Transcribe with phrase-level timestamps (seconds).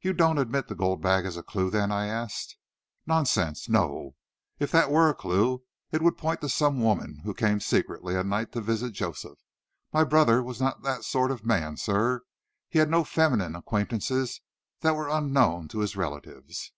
[0.00, 2.56] "You don't admit the gold bag as a clue, then?" I asked.
[3.04, 3.68] "Nonsense!
[3.68, 4.14] No!
[4.60, 8.26] If that were a clue, it would point to some woman who came secretly at
[8.26, 9.40] night to visit Joseph.
[9.92, 12.22] My brother was not that sort of man, sir.
[12.68, 14.40] He had no feminine acquaintances
[14.82, 16.70] that were unknown to his relatives."